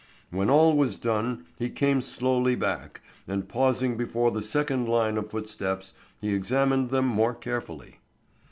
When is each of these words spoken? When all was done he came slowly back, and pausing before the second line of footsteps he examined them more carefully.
When 0.31 0.49
all 0.49 0.75
was 0.75 0.97
done 0.97 1.45
he 1.59 1.69
came 1.69 2.01
slowly 2.01 2.55
back, 2.55 3.01
and 3.27 3.47
pausing 3.47 3.97
before 3.97 4.31
the 4.31 4.41
second 4.41 4.89
line 4.89 5.15
of 5.15 5.29
footsteps 5.29 5.93
he 6.19 6.33
examined 6.33 6.89
them 6.89 7.05
more 7.05 7.35
carefully. 7.35 7.99